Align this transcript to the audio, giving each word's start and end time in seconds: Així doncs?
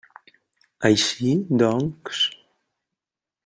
Així 0.89 1.29
doncs? 1.63 2.25